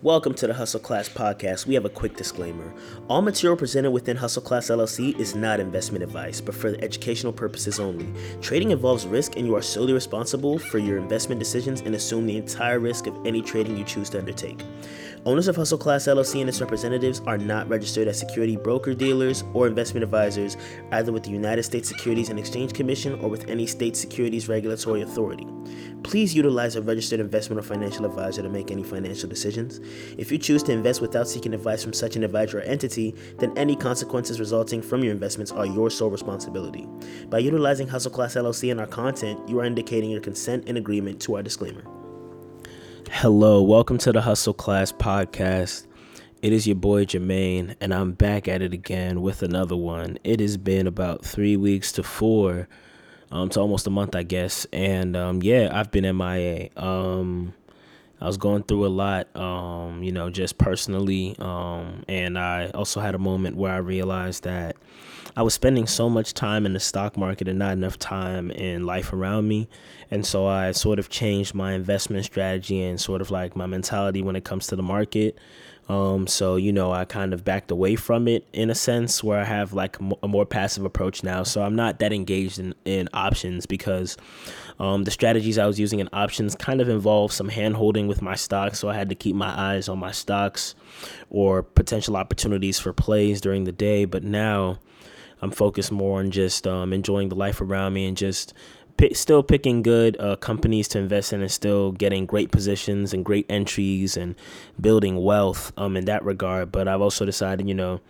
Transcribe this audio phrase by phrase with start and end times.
[0.00, 1.66] Welcome to the Hustle Class Podcast.
[1.66, 2.72] We have a quick disclaimer.
[3.08, 7.80] All material presented within Hustle Class LLC is not investment advice, but for educational purposes
[7.80, 8.06] only.
[8.40, 12.36] Trading involves risk, and you are solely responsible for your investment decisions and assume the
[12.36, 14.60] entire risk of any trading you choose to undertake.
[15.26, 19.42] Owners of Hustle Class LLC and its representatives are not registered as security broker dealers
[19.52, 20.56] or investment advisors,
[20.92, 25.02] either with the United States Securities and Exchange Commission or with any state securities regulatory
[25.02, 25.46] authority.
[26.04, 29.80] Please utilize a registered investment or financial advisor to make any financial decisions.
[30.16, 33.56] If you choose to invest without seeking advice from such an advisor or entity, then
[33.58, 36.86] any consequences resulting from your investments are your sole responsibility.
[37.28, 41.20] By utilizing Hustle Class LLC in our content, you are indicating your consent and agreement
[41.22, 41.82] to our disclaimer.
[43.10, 45.86] Hello, welcome to the Hustle Class Podcast.
[46.42, 50.18] It is your boy Jermaine, and I'm back at it again with another one.
[50.22, 52.68] It has been about three weeks to four,
[53.32, 54.66] um, to almost a month, I guess.
[54.72, 56.68] And um, yeah, I've been MIA.
[56.76, 57.54] Um,
[58.20, 61.36] I was going through a lot, um, you know, just personally.
[61.38, 64.76] Um, and I also had a moment where I realized that
[65.36, 68.86] I was spending so much time in the stock market and not enough time in
[68.86, 69.68] life around me.
[70.10, 74.20] And so I sort of changed my investment strategy and sort of like my mentality
[74.20, 75.38] when it comes to the market.
[75.88, 79.40] Um, so, you know, I kind of backed away from it in a sense where
[79.40, 81.44] I have like a more passive approach now.
[81.44, 84.16] So I'm not that engaged in, in options because
[84.78, 88.22] um, the strategies I was using in options kind of involved some hand holding with
[88.22, 88.78] my stocks.
[88.78, 90.74] So I had to keep my eyes on my stocks
[91.30, 94.04] or potential opportunities for plays during the day.
[94.04, 94.78] But now,
[95.40, 98.54] I'm focused more on just um, enjoying the life around me and just
[99.12, 103.46] still picking good uh, companies to invest in and still getting great positions and great
[103.48, 104.34] entries and
[104.80, 106.72] building wealth um, in that regard.
[106.72, 108.00] But I've also decided, you know,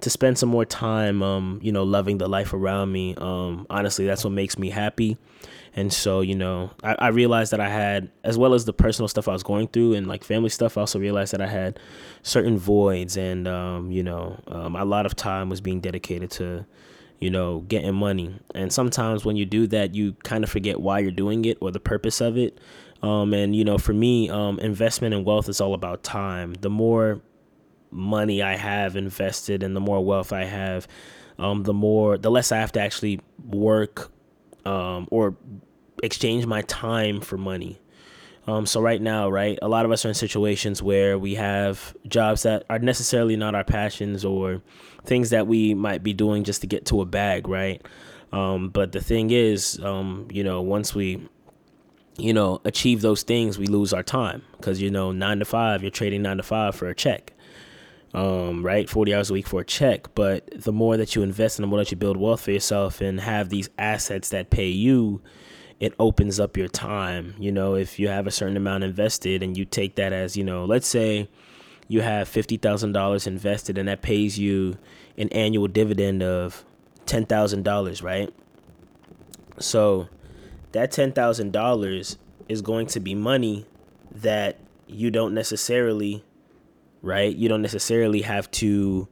[0.00, 3.14] to spend some more time, um, you know, loving the life around me.
[3.16, 5.16] Um, honestly, that's what makes me happy.
[5.74, 9.08] And so, you know, I, I realized that I had, as well as the personal
[9.08, 11.78] stuff I was going through and like family stuff, I also realized that I had
[12.22, 16.64] certain voids and, um, you know, um, a lot of time was being dedicated to,
[17.20, 18.38] you know, getting money.
[18.54, 21.70] And sometimes when you do that, you kind of forget why you're doing it or
[21.70, 22.58] the purpose of it.
[23.02, 26.54] Um, and, you know, for me, um, investment and wealth is all about time.
[26.54, 27.20] The more
[27.96, 30.86] money I have invested and the more wealth I have,
[31.38, 34.10] um, the more, the less I have to actually work
[34.64, 35.36] um, or
[36.02, 37.80] exchange my time for money.
[38.46, 41.96] Um, so right now, right, a lot of us are in situations where we have
[42.06, 44.62] jobs that are necessarily not our passions or
[45.04, 47.84] things that we might be doing just to get to a bag, right?
[48.32, 51.26] Um, but the thing is, um, you know, once we,
[52.18, 55.82] you know, achieve those things, we lose our time because you know, nine to five,
[55.82, 57.32] you're trading nine to five for a check.
[58.16, 60.14] Um, right, 40 hours a week for a check.
[60.14, 63.02] But the more that you invest and the more that you build wealth for yourself
[63.02, 65.20] and have these assets that pay you,
[65.80, 67.34] it opens up your time.
[67.38, 70.44] You know, if you have a certain amount invested and you take that as, you
[70.44, 71.28] know, let's say
[71.88, 74.78] you have $50,000 invested and that pays you
[75.18, 76.64] an annual dividend of
[77.04, 78.32] $10,000, right?
[79.58, 80.08] So
[80.72, 82.16] that $10,000
[82.48, 83.66] is going to be money
[84.10, 86.24] that you don't necessarily,
[87.06, 87.34] right?
[87.34, 89.08] You don't necessarily have to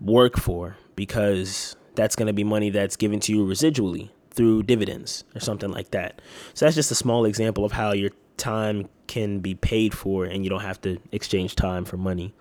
[0.00, 5.24] work for because that's going to be money that's given to you residually through dividends
[5.34, 6.22] or something like that.
[6.54, 10.44] So that's just a small example of how your time can be paid for and
[10.44, 12.34] you don't have to exchange time for money.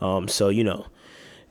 [0.00, 0.86] Um, so, you know,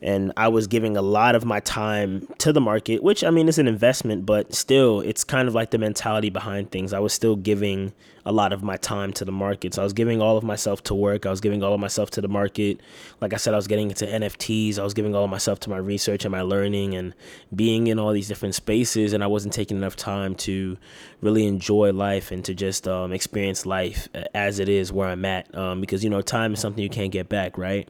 [0.01, 3.47] and I was giving a lot of my time to the market, which I mean
[3.47, 6.91] is an investment, but still, it's kind of like the mentality behind things.
[6.91, 7.93] I was still giving
[8.25, 9.73] a lot of my time to the market.
[9.73, 11.25] So I was giving all of myself to work.
[11.25, 12.79] I was giving all of myself to the market.
[13.19, 14.77] Like I said, I was getting into NFTs.
[14.77, 17.13] I was giving all of myself to my research and my learning and
[17.55, 19.13] being in all these different spaces.
[19.13, 20.77] And I wasn't taking enough time to
[21.21, 25.53] really enjoy life and to just um, experience life as it is where I'm at.
[25.55, 27.87] Um, because, you know, time is something you can't get back, right?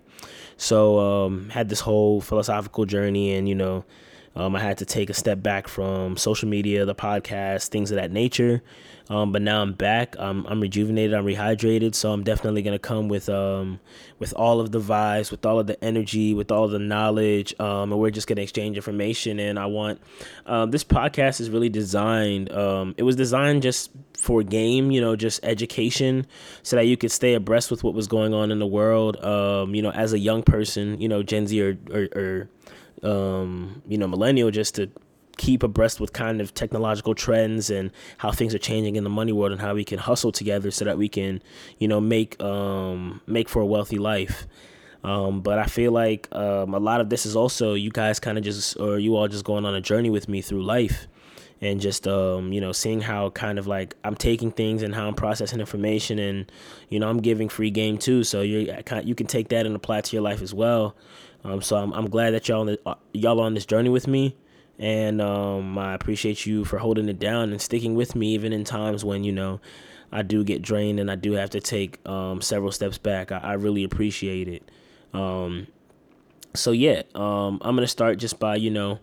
[0.61, 3.83] So um, had this whole philosophical journey, and you know,
[4.35, 7.97] um, I had to take a step back from social media, the podcast, things of
[7.97, 8.61] that nature.
[9.09, 10.15] Um, but now I'm back.
[10.17, 11.13] I'm, I'm rejuvenated.
[11.13, 11.95] I'm rehydrated.
[11.95, 13.81] So I'm definitely gonna come with um
[14.19, 17.53] with all of the vibes, with all of the energy, with all the knowledge.
[17.59, 19.37] Um, and we're just gonna exchange information.
[19.39, 19.99] And I want
[20.45, 22.51] um, this podcast is really designed.
[22.53, 26.25] Um, it was designed just for game, you know, just education,
[26.63, 29.17] so that you could stay abreast with what was going on in the world.
[29.17, 32.49] Um, you know, as a young person, you know, Gen Z or or, or
[33.03, 34.89] um, you know, millennial, just to
[35.37, 39.31] keep abreast with kind of technological trends and how things are changing in the money
[39.31, 41.41] world and how we can hustle together so that we can,
[41.79, 44.45] you know, make um, make for a wealthy life.
[45.03, 48.37] Um, but I feel like um, a lot of this is also you guys kind
[48.37, 51.07] of just or you all just going on a journey with me through life
[51.61, 55.07] and just um, you know seeing how kind of like I'm taking things and how
[55.07, 56.51] I'm processing information and
[56.89, 58.23] you know I'm giving free game too.
[58.23, 60.95] So you you can take that and apply to your life as well.
[61.43, 64.35] Um, so I'm, I'm glad that y'all uh, y'all on this journey with me.
[64.79, 68.63] And um, I appreciate you for holding it down and sticking with me even in
[68.63, 69.61] times when you know
[70.11, 73.31] I do get drained and I do have to take um, several steps back.
[73.31, 74.63] I, I really appreciate it.
[75.13, 75.67] Um,
[76.53, 78.99] so yeah um, I'm gonna start just by you know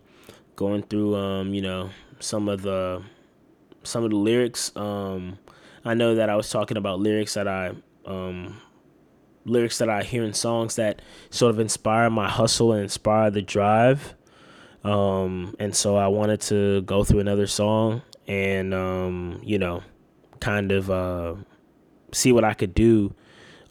[0.56, 1.14] going through
[1.52, 3.02] you know some of the
[3.82, 4.72] some of the lyrics.
[4.76, 5.38] Um,
[5.84, 7.72] I know that I was talking about lyrics that I
[8.04, 8.60] um,
[9.44, 13.42] lyrics that I hear in songs that sort of inspire my hustle and inspire the
[13.42, 14.14] drive.
[14.84, 19.82] Um, and so I wanted to go through another song and um, you know,
[20.40, 21.34] kind of uh,
[22.12, 23.14] see what I could do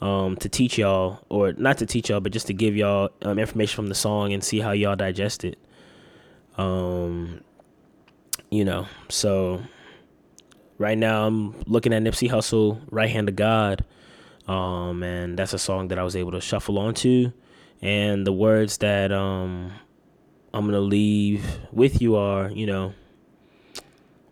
[0.01, 3.39] um, to teach y'all, or not to teach y'all, but just to give y'all um,
[3.39, 5.57] information from the song and see how y'all digest it.
[6.57, 7.41] Um,
[8.49, 9.61] you know, so
[10.77, 13.83] right now I'm looking at Nipsey Hussle, Right Hand of God.
[14.47, 17.31] Um, and that's a song that I was able to shuffle onto.
[17.81, 19.71] And the words that um
[20.53, 22.93] I'm gonna leave with you are, you know,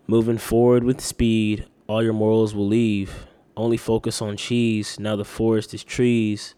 [0.07, 3.27] moving forward with speed, all your morals will leave.
[3.57, 4.99] Only focus on cheese.
[4.99, 6.55] Now the forest is trees.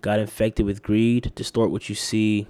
[0.00, 2.46] Got infected with greed, distort what you see.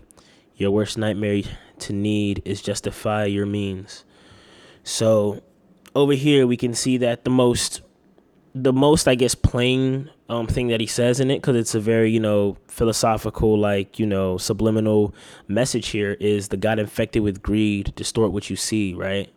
[0.56, 1.42] Your worst nightmare
[1.80, 4.04] to need is justify your means.
[4.84, 5.42] So
[5.94, 7.81] over here we can see that the most
[8.54, 11.81] the most I guess plain um thing that he says in it cuz it's a
[11.81, 15.14] very, you know, philosophical like, you know, subliminal
[15.48, 19.28] message here is the God infected with greed distort what you see, right?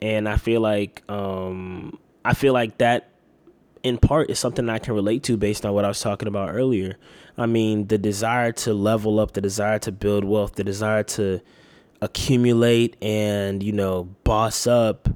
[0.00, 3.08] And I feel like um I feel like that
[3.82, 6.50] in part is something I can relate to based on what I was talking about
[6.50, 6.96] earlier.
[7.36, 11.40] I mean, the desire to level up, the desire to build wealth, the desire to
[12.02, 15.08] accumulate and you know boss up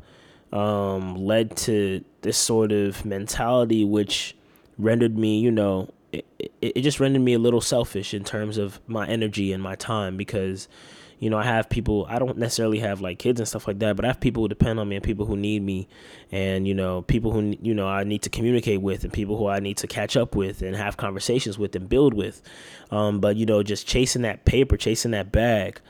[0.52, 4.36] um, led to this sort of mentality which
[4.78, 8.58] rendered me you know it, it, it just rendered me a little selfish in terms
[8.58, 10.68] of my energy and my time because
[11.18, 13.96] you know i have people i don't necessarily have like kids and stuff like that
[13.96, 15.88] but i have people who depend on me and people who need me
[16.32, 19.46] and you know people who you know i need to communicate with and people who
[19.46, 22.42] i need to catch up with and have conversations with and build with.
[22.90, 25.80] Um, but you know just chasing that paper chasing that bag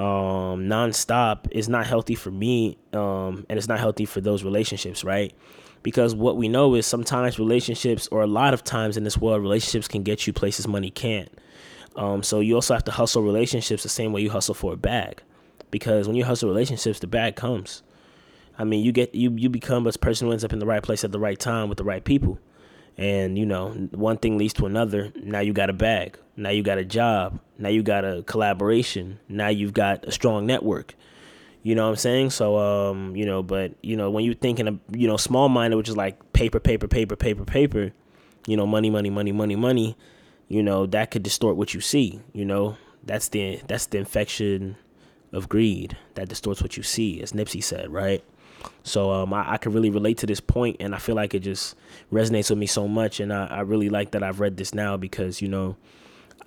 [0.00, 5.04] um, nonstop is not healthy for me, um, and it's not healthy for those relationships,
[5.04, 5.34] right?
[5.82, 9.42] Because what we know is sometimes relationships, or a lot of times in this world,
[9.42, 11.30] relationships can get you places money can't.
[11.96, 14.76] Um, so you also have to hustle relationships the same way you hustle for a
[14.76, 15.22] bag,
[15.70, 17.82] because when you hustle relationships, the bag comes.
[18.58, 20.82] I mean, you get you you become a person who ends up in the right
[20.82, 22.38] place at the right time with the right people
[22.96, 25.12] and you know one thing leads to another.
[25.22, 26.18] Now you got a bag.
[26.36, 27.40] Now you got a job.
[27.58, 29.20] Now you got a collaboration.
[29.28, 30.94] Now you've got a strong network.
[31.62, 32.30] You know what i'm saying?
[32.30, 35.76] So um you know but you know when you're thinking of you know small minded
[35.76, 37.92] which is like paper paper paper paper paper
[38.46, 39.96] you know money money money money money
[40.48, 42.76] you know that could distort what you see you know?
[43.02, 44.76] That's the that's the infection
[45.32, 45.96] of greed.
[46.14, 48.22] That distorts what you see as nipsey said right
[48.82, 51.40] so um, I, I can really relate to this point, and I feel like it
[51.40, 51.76] just
[52.12, 53.20] resonates with me so much.
[53.20, 55.76] And I, I really like that I've read this now because you know,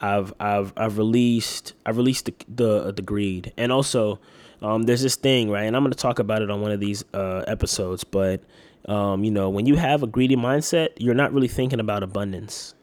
[0.02, 4.20] I've I've I've released I've released the the, the greed, and also
[4.62, 7.04] um, there's this thing right, and I'm gonna talk about it on one of these
[7.14, 8.04] uh, episodes.
[8.04, 8.44] But
[8.86, 12.76] um, you know, when you have a greedy mindset, you're not really thinking about abundance.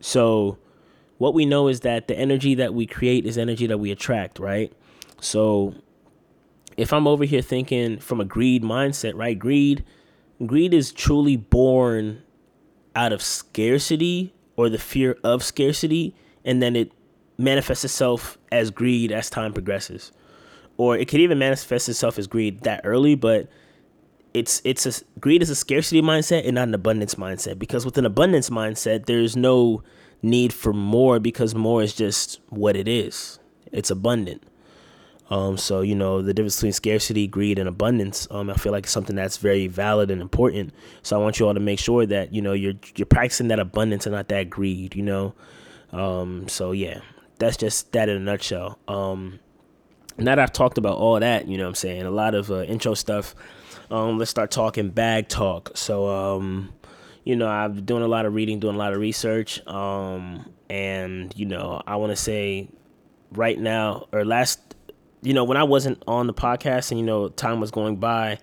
[0.00, 0.58] So
[1.18, 4.38] what we know is that the energy that we create is energy that we attract,
[4.38, 4.72] right?
[5.20, 5.74] So
[6.80, 9.38] if I'm over here thinking from a greed mindset, right?
[9.38, 9.84] Greed
[10.46, 12.22] greed is truly born
[12.96, 16.90] out of scarcity or the fear of scarcity and then it
[17.36, 20.10] manifests itself as greed as time progresses.
[20.78, 23.50] Or it could even manifest itself as greed that early, but
[24.32, 27.98] it's it's a greed is a scarcity mindset and not an abundance mindset because with
[27.98, 29.82] an abundance mindset there's no
[30.22, 33.38] need for more because more is just what it is.
[33.70, 34.44] It's abundant.
[35.30, 38.26] Um, so you know the difference between scarcity, greed, and abundance.
[38.30, 40.74] Um, I feel like it's something that's very valid and important.
[41.02, 43.60] So I want you all to make sure that you know you're you're practicing that
[43.60, 44.96] abundance and not that greed.
[44.96, 45.34] You know.
[45.92, 47.00] Um, so yeah,
[47.38, 48.78] that's just that in a nutshell.
[48.88, 49.38] Um,
[50.18, 52.50] now that I've talked about all that, you know, what I'm saying a lot of
[52.50, 53.34] uh, intro stuff.
[53.90, 55.76] Um, let's start talking bag talk.
[55.76, 56.72] So um,
[57.24, 59.64] you know, I've been doing a lot of reading, doing a lot of research.
[59.66, 62.68] Um, and you know, I want to say
[63.32, 64.69] right now or last
[65.22, 68.38] you know, when I wasn't on the podcast and, you know, time was going by,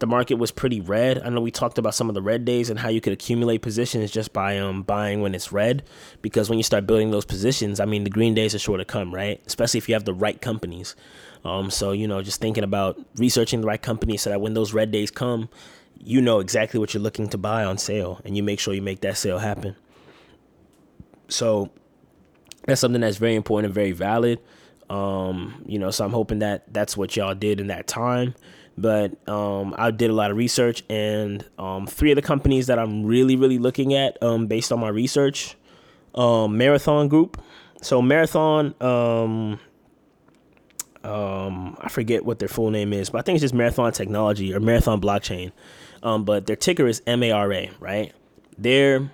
[0.00, 1.22] the market was pretty red.
[1.22, 3.58] I know we talked about some of the red days and how you could accumulate
[3.60, 5.82] positions just by um buying when it's red
[6.22, 8.84] because when you start building those positions, I mean the green days are sure to
[8.84, 9.42] come, right?
[9.46, 10.96] Especially if you have the right companies.
[11.44, 14.72] Um so, you know, just thinking about researching the right companies so that when those
[14.72, 15.50] red days come,
[16.02, 18.82] you know exactly what you're looking to buy on sale and you make sure you
[18.82, 19.76] make that sale happen.
[21.28, 21.70] So,
[22.66, 24.40] that's something that's very important and very valid.
[24.90, 28.34] Um, you know, so I'm hoping that that's what y'all did in that time.
[28.76, 32.78] But um, I did a lot of research, and um, three of the companies that
[32.78, 35.56] I'm really, really looking at um, based on my research
[36.14, 37.40] um, Marathon Group.
[37.82, 39.60] So, Marathon, um,
[41.04, 44.52] um, I forget what their full name is, but I think it's just Marathon Technology
[44.54, 45.52] or Marathon Blockchain.
[46.02, 48.12] Um, but their ticker is MARA, right?
[48.58, 49.10] They're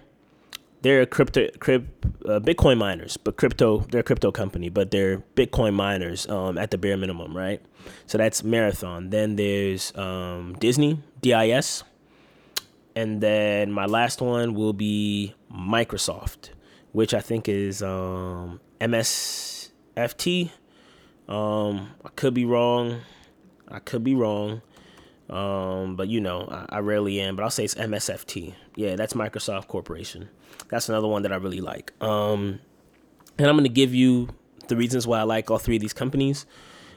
[0.87, 5.75] they're crypto crypt, uh, Bitcoin miners, but crypto they're a crypto company, but they're Bitcoin
[5.75, 7.61] miners um, at the bare minimum, right?
[8.07, 9.11] So that's Marathon.
[9.11, 11.83] Then there's um, Disney, DIS,
[12.95, 16.51] and then my last one will be Microsoft,
[16.93, 20.51] which I think is um, MSFT.
[21.29, 23.01] Um, I could be wrong.
[23.67, 24.63] I could be wrong.
[25.29, 27.37] Um, but you know, I, I, rarely am.
[27.37, 28.55] But I'll say it's MSFT.
[28.77, 30.29] Yeah, that's Microsoft Corporation.
[30.69, 31.93] That's another one that I really like.
[32.01, 32.61] Um,
[33.39, 34.29] and I'm gonna give you
[34.69, 36.47] the reasons why I like all three of these companies.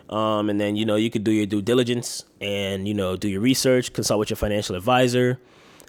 [0.09, 3.27] Um, and then you know you could do your due diligence and you know do
[3.27, 5.39] your research, consult with your financial advisor,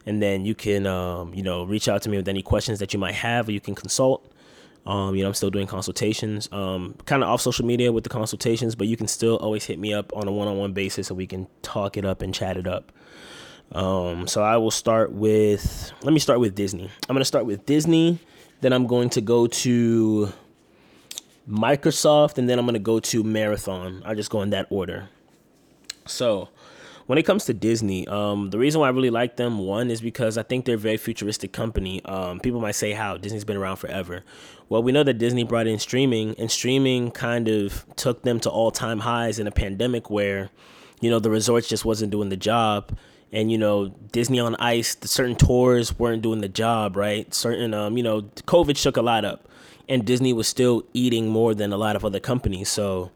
[0.07, 2.93] and then you can um, you know reach out to me with any questions that
[2.93, 4.31] you might have, or you can consult.
[4.87, 8.11] Um, you know, I'm still doing consultations, um, kind of off social media with the
[8.11, 11.27] consultations, but you can still always hit me up on a one-on-one basis so we
[11.27, 12.91] can talk it up and chat it up.
[13.73, 16.91] Um, so I will start with, let me start with Disney.
[17.09, 18.19] I'm going to start with Disney,
[18.63, 20.33] then I'm going to go to
[21.49, 24.03] Microsoft, and then I'm going to go to Marathon.
[24.05, 25.09] I'll just go in that order.
[26.07, 26.49] So,
[27.07, 30.01] when it comes to Disney, um, the reason why I really like them, one, is
[30.01, 32.05] because I think they're a very futuristic company.
[32.05, 33.17] Um, people might say, how?
[33.17, 34.23] Disney's been around forever.
[34.69, 38.51] Well, we know that Disney brought in streaming, and streaming kind of took them to
[38.51, 40.51] all time highs in a pandemic where,
[41.01, 42.97] you know, the resorts just wasn't doing the job.
[43.33, 47.33] And, you know, Disney on Ice, certain tours weren't doing the job, right?
[47.33, 49.49] Certain, um, you know, COVID shook a lot up,
[49.89, 52.69] and Disney was still eating more than a lot of other companies.
[52.69, 53.11] So,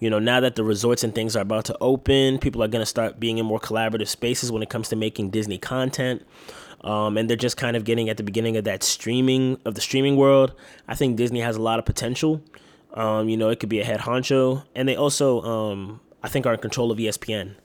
[0.00, 2.82] you know, now that the resorts and things are about to open, people are going
[2.82, 6.24] to start being in more collaborative spaces when it comes to making Disney content.
[6.82, 9.80] Um, and they're just kind of getting at the beginning of that streaming of the
[9.80, 10.54] streaming world.
[10.86, 12.40] I think Disney has a lot of potential.
[12.94, 16.46] Um, you know, it could be a head honcho, and they also, um, I think,
[16.46, 17.56] are in control of ESPN.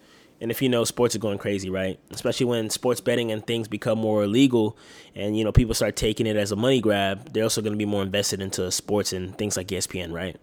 [0.42, 2.00] And if you know, sports are going crazy, right?
[2.12, 4.78] Especially when sports betting and things become more illegal,
[5.16, 7.32] and you know, people start taking it as a money grab.
[7.34, 10.36] They're also going to be more invested into sports and things like ESPN, right?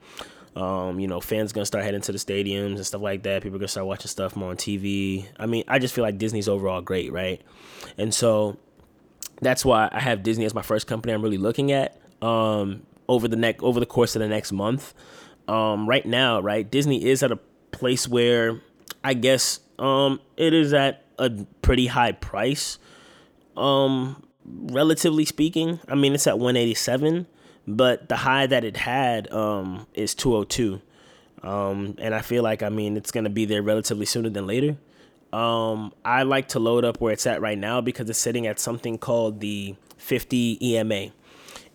[0.56, 3.42] Um, you know, fans gonna start heading to the stadiums and stuff like that.
[3.42, 5.26] People gonna start watching stuff more on TV.
[5.38, 7.40] I mean, I just feel like Disney's overall great, right?
[7.96, 8.56] And so
[9.40, 13.28] that's why I have Disney as my first company I'm really looking at um, over
[13.28, 14.94] the next over the course of the next month.
[15.48, 17.38] Um, right now, right, Disney is at a
[17.70, 18.60] place where
[19.02, 21.30] I guess um, it is at a
[21.62, 22.78] pretty high price,
[23.56, 25.80] um, relatively speaking.
[25.88, 27.26] I mean, it's at 187
[27.76, 30.80] but the high that it had um, is 202.
[31.42, 34.46] Um, and I feel like, I mean, it's going to be there relatively sooner than
[34.46, 34.76] later.
[35.32, 38.58] Um, I like to load up where it's at right now because it's sitting at
[38.58, 41.08] something called the 50 EMA.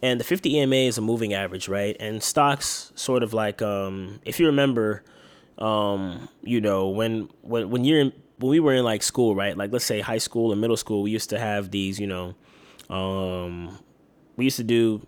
[0.01, 1.95] And the 50 EMA is a moving average, right?
[1.99, 5.03] And stocks sort of like, um, if you remember,
[5.57, 9.57] um, you know, when, when, when you're in, when we were in like school, right?
[9.57, 12.35] Like let's say high school or middle school, we used to have these, you know,
[12.89, 13.79] um,
[14.35, 15.07] we used to do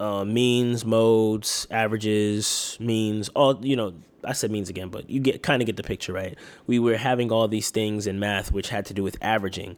[0.00, 3.94] uh, means, modes, averages, means, all you know.
[4.24, 6.36] I said means again, but you get kind of get the picture, right?
[6.66, 9.76] We were having all these things in math which had to do with averaging,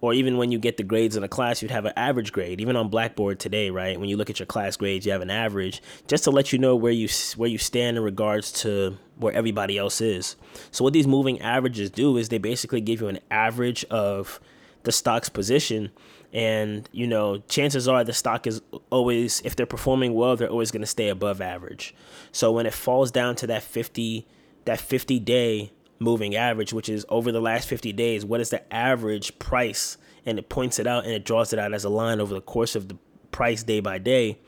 [0.00, 2.60] or even when you get the grades in a class, you'd have an average grade.
[2.60, 4.00] Even on Blackboard today, right?
[4.00, 6.58] When you look at your class grades, you have an average, just to let you
[6.58, 10.36] know where you where you stand in regards to where everybody else is.
[10.70, 14.40] So what these moving averages do is they basically give you an average of
[14.82, 15.92] the stock's position
[16.32, 20.70] and you know chances are the stock is always if they're performing well they're always
[20.70, 21.94] going to stay above average.
[22.32, 24.26] So when it falls down to that 50
[24.64, 28.72] that 50 day moving average which is over the last 50 days what is the
[28.72, 29.98] average price?
[30.24, 32.40] And it points it out and it draws it out as a line over the
[32.40, 32.96] course of the
[33.30, 34.38] price day by day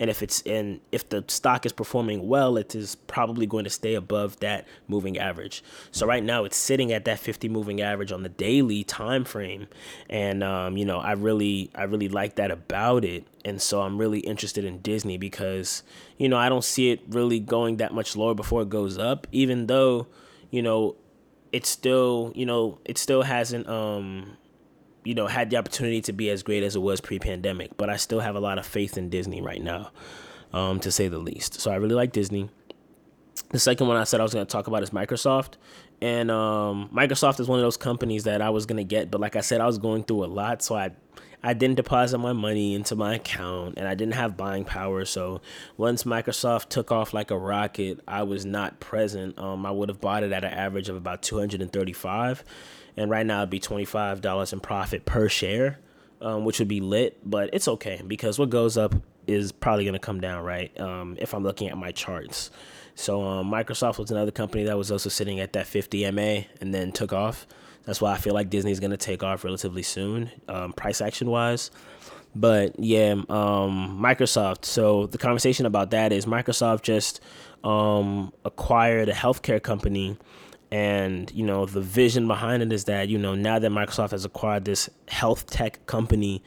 [0.00, 3.70] and if it's and if the stock is performing well it is probably going to
[3.70, 5.62] stay above that moving average.
[5.92, 9.68] So right now it's sitting at that 50 moving average on the daily time frame.
[10.08, 13.24] And um, you know i really i really like that about it.
[13.44, 15.84] And so i'm really interested in disney because
[16.18, 19.26] you know i don't see it really going that much lower before it goes up
[19.30, 20.08] even though
[20.50, 20.96] you know
[21.52, 24.36] it still, you know, it still hasn't, um,
[25.10, 27.76] you know, had the opportunity to be as great as it was pre-pandemic.
[27.76, 29.90] But I still have a lot of faith in Disney right now,
[30.52, 31.60] um, to say the least.
[31.60, 32.48] So I really like Disney.
[33.48, 35.54] The second one I said I was going to talk about is Microsoft.
[36.02, 39.10] And um, Microsoft is one of those companies that I was to get.
[39.10, 40.62] But like I said, I was going through a lot.
[40.62, 40.92] So I
[41.42, 45.06] I didn't deposit my money into my account and I didn't have buying power.
[45.06, 45.40] So
[45.78, 49.38] once Microsoft took off like a rocket, I was not present.
[49.38, 52.44] Um, I would have bought it at an average of about 235
[52.96, 55.78] and right now it'd be $25 in profit per share,
[56.20, 58.94] um, which would be lit, but it's okay because what goes up
[59.26, 60.78] is probably to come down, right?
[60.78, 62.50] Um, if I'm looking at my charts.
[62.94, 66.74] So um, Microsoft was another company that was also sitting at that 50 MA and
[66.74, 67.46] then took off.
[67.84, 71.70] That's why I feel like Disney's gonna take off relatively soon, um, price action wise.
[72.34, 74.64] But yeah, um, Microsoft.
[74.64, 77.20] So the conversation about that is Microsoft just
[77.64, 80.16] um, acquired a healthcare company,
[80.70, 84.24] and you know the vision behind it is that you know now that Microsoft has
[84.24, 86.42] acquired this health tech company,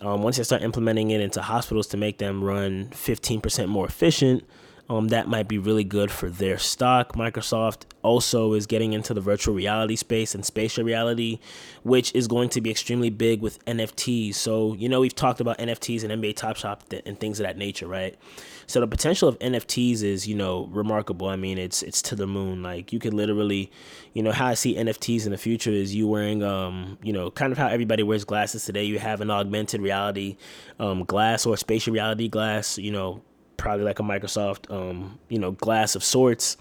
[0.00, 4.44] um, once they start implementing it into hospitals to make them run 15% more efficient,
[4.88, 7.14] um, that might be really good for their stock.
[7.14, 11.38] Microsoft also is getting into the virtual reality space and spatial reality,
[11.82, 14.34] which is going to be extremely big with NFTs.
[14.34, 17.56] So, you know, we've talked about NFTs and NBA Top Shot and things of that
[17.56, 18.16] nature, right?
[18.66, 21.28] So the potential of NFTs is, you know, remarkable.
[21.28, 22.62] I mean, it's it's to the moon.
[22.62, 23.70] Like you could literally,
[24.14, 27.30] you know, how I see NFTs in the future is you wearing, um, you know,
[27.30, 28.84] kind of how everybody wears glasses today.
[28.84, 30.36] You have an augmented reality
[30.78, 33.22] um, glass or spatial reality glass, you know,
[33.56, 36.56] probably like a Microsoft, um, you know, glass of sorts.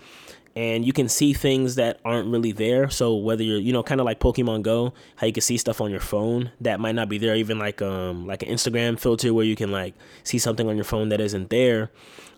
[0.53, 2.89] And you can see things that aren't really there.
[2.89, 5.79] So whether you're, you know, kind of like Pokemon Go, how you can see stuff
[5.79, 9.33] on your phone that might not be there, even like um like an Instagram filter
[9.33, 9.93] where you can like
[10.24, 11.89] see something on your phone that isn't there.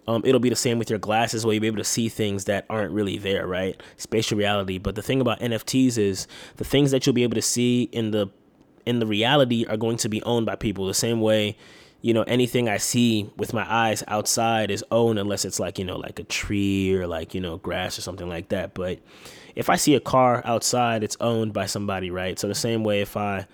[0.07, 2.45] Um, it'll be the same with your glasses where you'll be able to see things
[2.45, 3.81] that aren't really there, right?
[3.97, 4.77] Spatial reality.
[4.77, 8.11] But the thing about NFTs is the things that you'll be able to see in
[8.11, 8.29] the
[8.85, 11.57] in the reality are going to be owned by people the same way
[12.03, 15.85] you know, anything I see with my eyes outside is owned unless it's like, you
[15.85, 18.73] know, like a tree or like, you know, grass or something like that.
[18.73, 18.99] But
[19.55, 22.37] if I see a car outside, it's owned by somebody, right?
[22.37, 23.47] So the same way if I,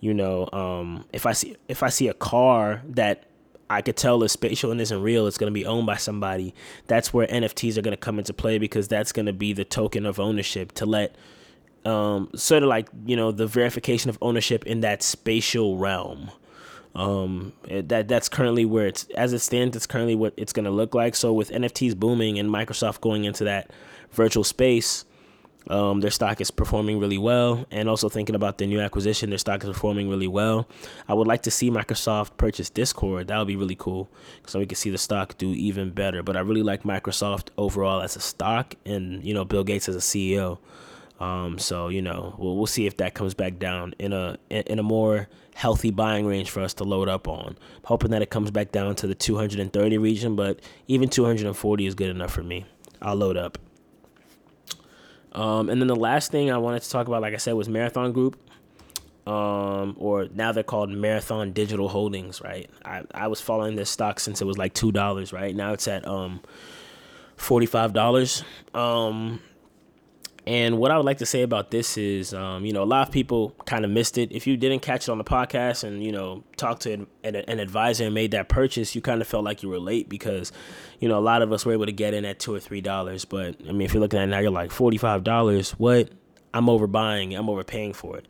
[0.00, 3.26] you know, um, if I see if I see a car that
[3.70, 6.56] I could tell is spatial and isn't real, it's gonna be owned by somebody.
[6.88, 10.18] That's where NFTs are gonna come into play because that's gonna be the token of
[10.18, 11.14] ownership to let
[11.84, 16.32] um, sort of like, you know, the verification of ownership in that spatial realm.
[16.94, 19.76] Um, it, that that's currently where it's as it stands.
[19.76, 21.14] It's currently what it's going to look like.
[21.14, 23.70] So with NFTs booming and Microsoft going into that
[24.10, 25.04] virtual space,
[25.68, 27.66] um, their stock is performing really well.
[27.70, 30.68] And also thinking about the new acquisition, their stock is performing really well.
[31.08, 33.28] I would like to see Microsoft purchase Discord.
[33.28, 34.10] That would be really cool,
[34.46, 36.22] so we can see the stock do even better.
[36.22, 39.96] But I really like Microsoft overall as a stock, and you know Bill Gates as
[39.96, 40.58] a CEO.
[41.22, 44.80] Um, so you know, we'll, we'll see if that comes back down in a in
[44.80, 47.56] a more healthy buying range for us to load up on.
[47.84, 50.58] Hoping that it comes back down to the 230 region, but
[50.88, 52.66] even 240 is good enough for me.
[53.00, 53.58] I'll load up.
[55.30, 57.68] Um, and then the last thing I wanted to talk about, like I said, was
[57.68, 58.36] Marathon Group.
[59.24, 62.68] Um, or now they're called Marathon Digital Holdings, right?
[62.84, 65.54] I, I was following this stock since it was like two dollars, right?
[65.54, 66.40] Now it's at um
[67.36, 68.42] forty five dollars.
[68.74, 69.40] Um
[70.46, 73.06] and what I would like to say about this is, um, you know, a lot
[73.06, 74.32] of people kind of missed it.
[74.32, 77.60] If you didn't catch it on the podcast and, you know, talked to an, an,
[77.60, 80.50] advisor and made that purchase, you kind of felt like you were late because,
[80.98, 82.80] you know, a lot of us were able to get in at two or three
[82.80, 83.24] dollars.
[83.24, 85.70] But I mean, if you're looking at it now, you're like $45.
[85.72, 86.10] What?
[86.52, 87.38] I'm overbuying.
[87.38, 88.26] I'm overpaying for it.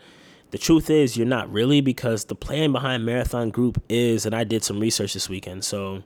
[0.51, 4.45] The truth is, you're not really because the plan behind Marathon Group is, and I
[4.45, 5.65] did some research this weekend.
[5.65, 6.03] So,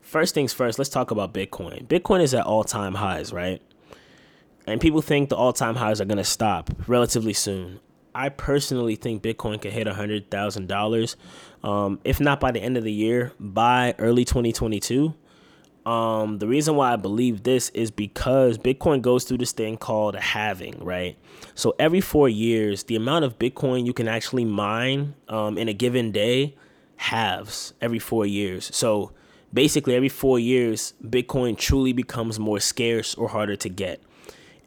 [0.00, 1.86] first things first, let's talk about Bitcoin.
[1.86, 3.60] Bitcoin is at all time highs, right?
[4.66, 7.80] And people think the all-time highs are going to stop relatively soon.
[8.14, 11.16] I personally think Bitcoin could hit hundred thousand um, dollars,
[12.04, 15.14] if not by the end of the year, by early 2022.
[15.84, 20.16] Um, the reason why I believe this is because Bitcoin goes through this thing called
[20.16, 21.16] a halving, right?
[21.54, 25.74] So every four years, the amount of Bitcoin you can actually mine um, in a
[25.74, 26.56] given day
[26.96, 28.74] halves every four years.
[28.74, 29.12] So
[29.52, 34.02] basically, every four years, Bitcoin truly becomes more scarce or harder to get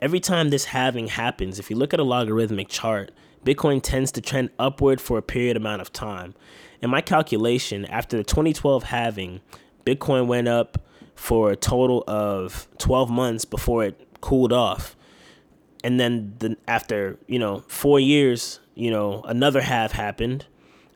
[0.01, 3.11] every time this halving happens, if you look at a logarithmic chart,
[3.45, 6.35] Bitcoin tends to trend upward for a period amount of time.
[6.81, 9.41] In my calculation, after the 2012 halving,
[9.85, 10.77] Bitcoin went up
[11.15, 14.95] for a total of 12 months before it cooled off.
[15.83, 20.45] And then the, after, you know, 4 years, you know, another half happened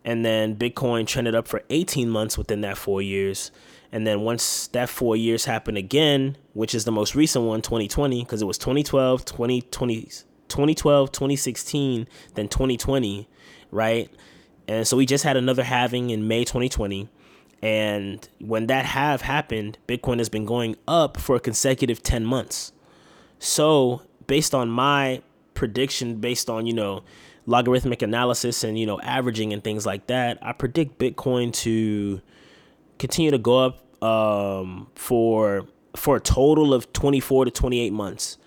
[0.05, 3.51] and then Bitcoin trended up for 18 months within that 4 years
[3.93, 8.23] and then once that four years happened again, which is the most recent one, 2020,
[8.23, 10.01] because it was 2012, 2020,
[10.47, 13.27] 2012, 2016, then 2020,
[13.71, 14.09] right?
[14.67, 17.09] And so we just had another halving in May 2020.
[17.61, 22.71] And when that halve happened, Bitcoin has been going up for a consecutive 10 months.
[23.39, 25.21] So, based on my
[25.53, 27.03] prediction, based on, you know,
[27.45, 32.21] logarithmic analysis and, you know, averaging and things like that, I predict Bitcoin to
[32.99, 38.37] continue to go up um, for for a total of 24 to 28 months.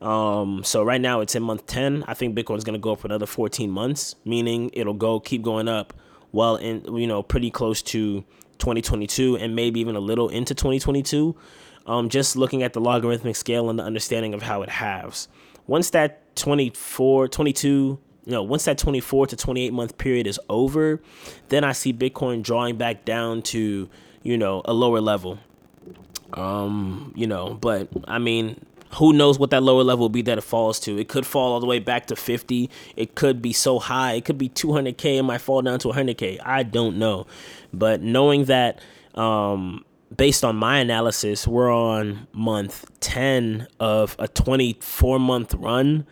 [0.00, 2.04] Um, so right now it's in month 10.
[2.08, 5.42] I think Bitcoin's going to go up for another 14 months, meaning it'll go keep
[5.42, 5.92] going up
[6.32, 8.24] well in you know pretty close to
[8.58, 11.36] 2022 and maybe even a little into 2022.
[11.86, 15.28] Um, just looking at the logarithmic scale and the understanding of how it halves.
[15.66, 17.68] Once that 24, 22,
[18.24, 21.00] you know, once that 24 to 28 month period is over,
[21.48, 23.88] then I see Bitcoin drawing back down to,
[24.22, 25.38] you know, a lower level.
[26.34, 28.64] Um, you know, but I mean,
[28.94, 30.98] who knows what that lower level will be that it falls to.
[30.98, 32.70] It could fall all the way back to 50.
[32.96, 34.12] It could be so high.
[34.12, 35.18] It could be 200K.
[35.18, 36.40] It might fall down to 100K.
[36.44, 37.26] I don't know.
[37.72, 38.80] But knowing that,
[39.14, 46.06] um, based on my analysis, we're on month 10 of a 24 month run.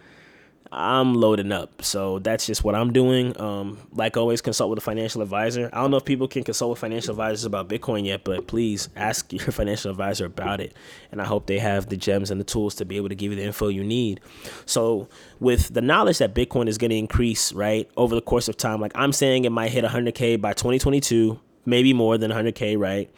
[0.72, 1.83] I'm loading up.
[1.83, 3.38] So that's just what I'm doing.
[3.40, 5.68] Um, like always, consult with a financial advisor.
[5.72, 8.88] I don't know if people can consult with financial advisors about Bitcoin yet, but please
[8.94, 10.74] ask your financial advisor about it.
[11.11, 13.33] And I hope they have the gems and the tools to be able to give
[13.33, 14.20] you the info you need.
[14.64, 15.09] So,
[15.40, 18.80] with the knowledge that Bitcoin is going to increase, right, over the course of time,
[18.80, 23.11] like I'm saying it might hit 100K by 2022, maybe more than 100K, right?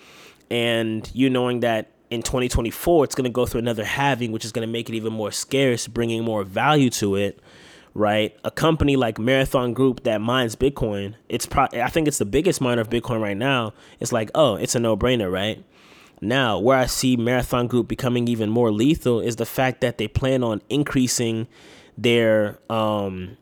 [0.51, 4.53] And you knowing that in 2024 it's going to go through another halving which is
[4.53, 7.41] going to make it even more scarce bringing more value to it
[7.95, 8.35] right?
[8.45, 12.61] A company like marathon group that mines bitcoin it's pro- i think it's the biggest
[12.61, 13.73] miner of bitcoin right now.
[14.01, 15.65] It's like oh it's a no-brainer right?
[16.21, 20.09] Now where i see marathon group becoming even more lethal is the fact that they
[20.09, 21.49] plan on increasing
[21.97, 23.37] their um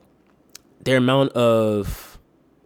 [0.83, 2.19] their amount of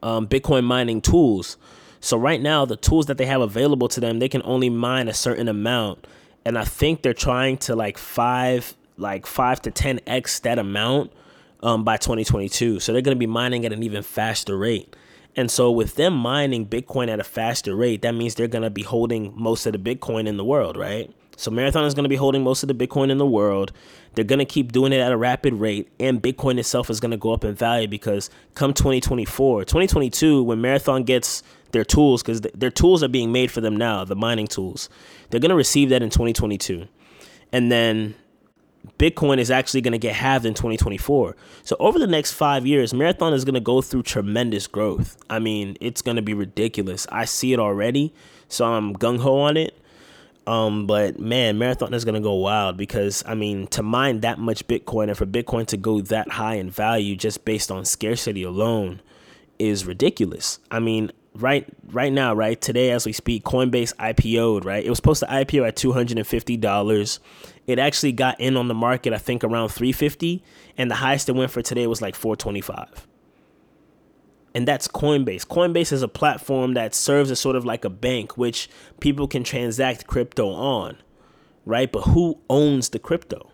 [0.03, 1.57] um, bitcoin mining tools
[2.05, 5.09] so right now, the tools that they have available to them, they can only mine
[5.09, 6.07] a certain amount,
[6.45, 11.13] and I think they're trying to like five, like five to ten x that amount
[11.63, 12.81] um, by 2022.
[12.81, 14.95] So they're going to be mining at an even faster rate.
[15.35, 18.71] And so with them mining Bitcoin at a faster rate, that means they're going to
[18.71, 21.11] be holding most of the Bitcoin in the world, right?
[21.37, 23.73] So Marathon is going to be holding most of the Bitcoin in the world.
[24.15, 27.11] They're going to keep doing it at a rapid rate, and Bitcoin itself is going
[27.11, 31.43] to go up in value because come 2024, 2022, when Marathon gets
[31.75, 34.89] their tools because th- their tools are being made for them now, the mining tools.
[35.29, 36.89] They're going to receive that in 2022.
[37.53, 38.15] And then
[38.99, 41.37] Bitcoin is actually going to get halved in 2024.
[41.65, 45.17] So over the next five years, Marathon is going to go through tremendous growth.
[45.29, 47.07] I mean, it's going to be ridiculous.
[47.13, 48.15] I see it already,
[48.49, 49.79] so I'm gung ho on it.
[50.47, 54.39] Um, but man, Marathon is going to go wild because I mean, to mine that
[54.39, 58.43] much Bitcoin and for Bitcoin to go that high in value just based on scarcity
[58.43, 59.01] alone
[59.59, 60.59] is ridiculous.
[60.71, 64.65] I mean, right right now, right today as we speak, Coinbase IPO'd.
[64.65, 67.21] Right, it was supposed to IPO at two hundred and fifty dollars.
[67.67, 70.43] It actually got in on the market, I think, around three fifty,
[70.77, 73.07] and the highest it went for today was like four twenty five.
[74.55, 75.45] And that's Coinbase.
[75.47, 78.69] Coinbase is a platform that serves as sort of like a bank, which
[79.01, 80.97] people can transact crypto on,
[81.65, 81.91] right?
[81.91, 83.51] But who owns the crypto?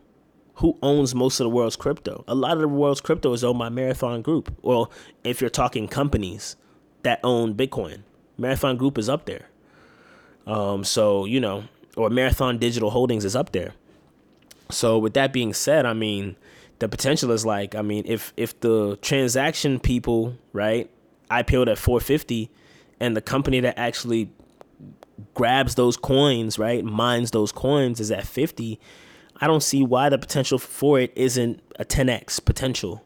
[0.60, 2.22] who owns most of the world's crypto?
[2.28, 4.54] A lot of the world's crypto is owned by Marathon Group.
[4.60, 4.92] Well,
[5.24, 6.56] if you're talking companies,
[7.02, 8.02] that own Bitcoin.
[8.38, 9.46] Marathon Group is up there.
[10.46, 11.64] Um, so, you know,
[11.96, 13.74] or Marathon Digital Holdings is up there.
[14.70, 16.36] So with that being said, I mean,
[16.78, 20.90] the potential is like, I mean, if if the transaction people, right,
[21.30, 22.50] IPO'd at 450
[22.98, 24.30] and the company that actually
[25.34, 28.80] grabs those coins, right, mines those coins is at 50,
[29.40, 33.04] I don't see why the potential for it isn't a 10x potential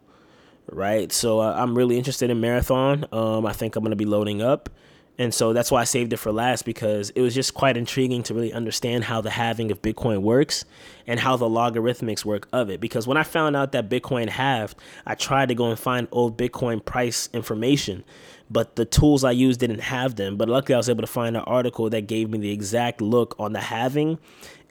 [0.71, 1.13] right?
[1.13, 3.07] So uh, I'm really interested in marathon.
[3.13, 4.71] Um, I think I'm gonna be loading up,
[5.17, 8.25] and so that's why I saved it for last because it was just quite intriguing
[8.25, 10.65] to really understand how the halving of Bitcoin works
[11.07, 12.81] and how the logarithmics work of it.
[12.81, 16.37] Because when I found out that Bitcoin halved, I tried to go and find old
[16.37, 18.03] Bitcoin price information.
[18.51, 20.37] But the tools I used didn't have them.
[20.37, 23.37] But luckily, I was able to find an article that gave me the exact look
[23.39, 24.19] on the halving.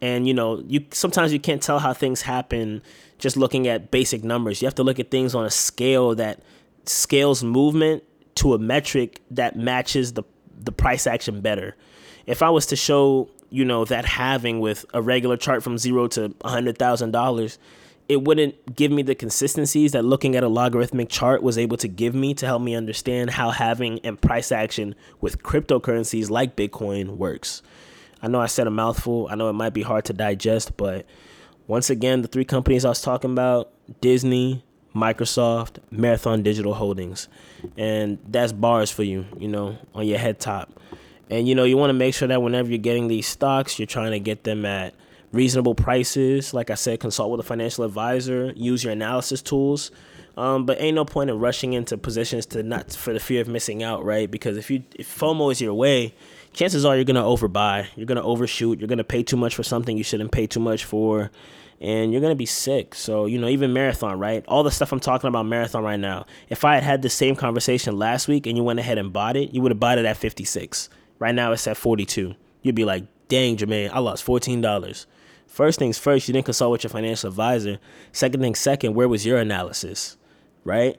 [0.01, 2.81] And you know, you sometimes you can't tell how things happen
[3.23, 4.61] just looking at basic numbers.
[4.61, 6.43] You have to look at things on a scale that
[6.85, 8.03] scales movement
[8.35, 10.23] to a metric that matches the
[10.59, 11.77] the price action better.
[12.25, 16.07] If I was to show, you know, that halving with a regular chart from 0
[16.09, 17.57] to $100,000,
[18.09, 21.87] it wouldn't give me the consistencies that looking at a logarithmic chart was able to
[21.87, 27.15] give me to help me understand how halving and price action with cryptocurrencies like Bitcoin
[27.17, 27.61] works.
[28.21, 29.27] I know I said a mouthful.
[29.31, 31.05] I know it might be hard to digest, but
[31.67, 33.71] once again, the three companies I was talking about
[34.01, 34.63] Disney,
[34.95, 37.27] Microsoft, Marathon Digital Holdings.
[37.77, 40.79] And that's bars for you, you know, on your head top.
[41.29, 43.85] And you know, you want to make sure that whenever you're getting these stocks, you're
[43.85, 44.93] trying to get them at
[45.31, 46.53] reasonable prices.
[46.53, 49.91] Like I said, consult with a financial advisor, use your analysis tools.
[50.35, 53.47] Um, but ain't no point in rushing into positions to not for the fear of
[53.47, 54.29] missing out, right?
[54.29, 56.15] Because if you if FOMO is your way,
[56.53, 59.97] chances are you're gonna overbuy, you're gonna overshoot, you're gonna pay too much for something
[59.97, 61.31] you shouldn't pay too much for,
[61.81, 62.95] and you're gonna be sick.
[62.95, 64.43] So you know, even marathon, right?
[64.47, 66.25] All the stuff I'm talking about marathon right now.
[66.49, 69.35] If I had had the same conversation last week and you went ahead and bought
[69.35, 70.89] it, you would have bought it at 56.
[71.19, 72.35] Right now it's at 42.
[72.61, 75.05] You'd be like, dang, Jermaine, I lost $14.
[75.47, 77.79] First things first, you didn't consult with your financial advisor.
[78.11, 80.17] Second thing second, where was your analysis?
[80.63, 80.97] Right?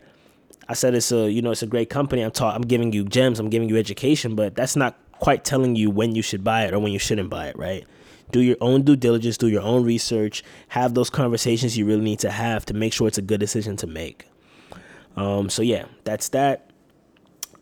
[0.68, 2.22] I said it's a you know it's a great company.
[2.22, 5.76] I'm ta- I'm giving you gems, I'm giving you education, but that's not quite telling
[5.76, 7.84] you when you should buy it or when you shouldn't buy it, right?
[8.30, 12.18] Do your own due diligence, do your own research, have those conversations you really need
[12.20, 14.26] to have to make sure it's a good decision to make.
[15.16, 16.70] Um, so yeah, that's that.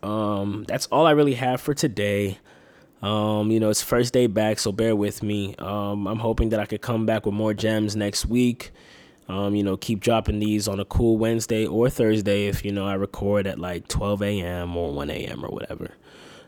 [0.01, 2.39] Um, that's all I really have for today.
[3.01, 5.55] Um, you know, it's first day back, so bear with me.
[5.59, 8.71] Um, I'm hoping that I could come back with more gems next week.
[9.27, 12.85] Um, you know, keep dropping these on a cool Wednesday or Thursday if, you know,
[12.85, 14.75] I record at like 12 a.m.
[14.75, 15.45] or 1 a.m.
[15.45, 15.91] or whatever.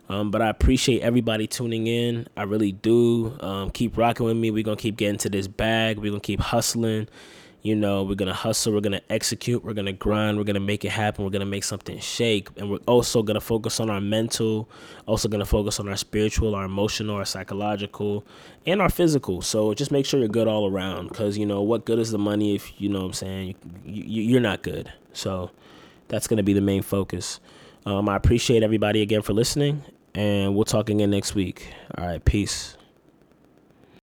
[0.07, 2.27] Um, but I appreciate everybody tuning in.
[2.37, 3.37] I really do.
[3.39, 4.51] Um, keep rocking with me.
[4.51, 5.97] We're going to keep getting to this bag.
[5.97, 7.07] We're going to keep hustling.
[7.65, 10.43] You know, we're going to hustle, we're going to execute, we're going to grind, we're
[10.43, 12.49] going to make it happen, we're going to make something shake.
[12.57, 14.69] And we're also going to focus on our mental,
[15.07, 18.23] also going to focus on our spiritual, our emotional, our psychological,
[18.67, 19.41] and our physical.
[19.41, 22.19] So just make sure you're good all around because, you know, what good is the
[22.19, 24.93] money if, you know what I'm saying, you, you're not good.
[25.13, 25.49] So
[26.07, 27.39] that's going to be the main focus.
[27.87, 29.83] Um, I appreciate everybody again for listening,
[30.15, 31.73] and we'll talk again next week.
[31.97, 32.77] All right, peace.